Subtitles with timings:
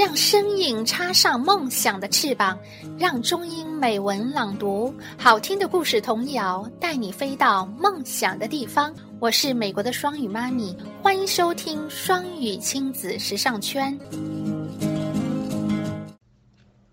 [0.00, 2.58] 让声音插上梦想的翅膀，
[2.98, 8.94] 让中英美文朗读，好听的故事童谣带你飞到梦想的地方。
[9.20, 13.94] 我是美国的双语妈咪，欢迎收听双语亲子时尚圈。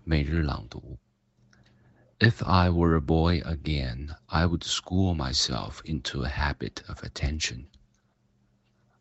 [0.04, 0.98] 每日朗读。
[2.18, 7.68] If I were a boy again, I would school myself into a habit of attention.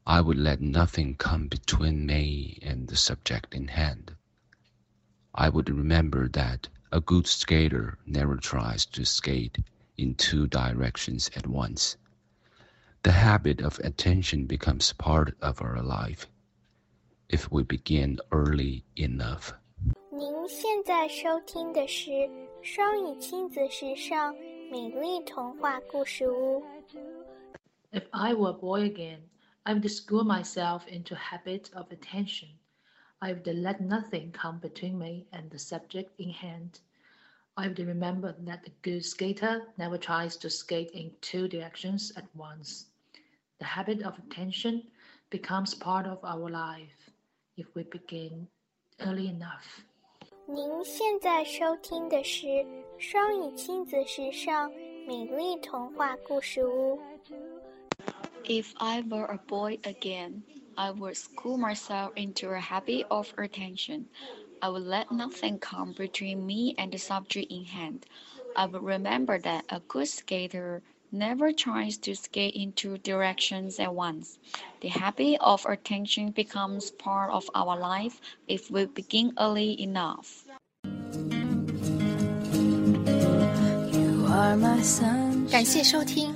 [0.07, 4.14] I would let nothing come between me and the subject in hand.
[5.34, 9.58] I would remember that a good skater never tries to skate
[9.96, 11.96] in two directions at once.
[13.03, 16.29] The habit of attention becomes part of our life
[17.29, 19.54] if we begin early enough.
[20.11, 22.11] 您现在收听的是
[22.62, 24.35] 双语亲子时尚
[24.71, 26.62] 美丽童话故事屋。
[27.90, 29.21] If I were a boy again,
[29.67, 32.48] I would school myself into a habit of attention.
[33.20, 36.81] I would let nothing come between me and the subject in hand.
[37.56, 42.27] I would remember that a good skater never tries to skate in two directions at
[42.34, 42.87] once.
[43.59, 44.84] The habit of attention
[45.31, 47.11] becomes part of our life
[47.56, 48.48] if we begin
[49.01, 49.84] early enough.
[50.47, 52.47] 您现在收听的是
[52.98, 54.70] 双语亲子时尚
[55.06, 57.01] 美丽童话故事屋。
[58.47, 60.42] if I were a boy again,
[60.77, 64.09] I would school myself into a habit of attention.
[64.61, 68.06] I would let nothing come between me and the subject in hand.
[68.55, 73.95] I would remember that a good skater never tries to skate in two directions at
[73.95, 74.39] once.
[74.81, 80.45] The habit of attention becomes part of our life if we begin early enough.
[83.92, 85.47] You are my sun.
[85.51, 86.36] 感谢收听。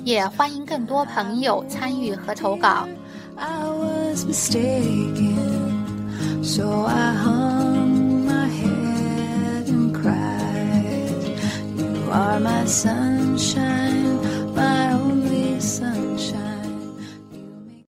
[0.03, 2.87] 也欢迎更多朋友参与和投稿。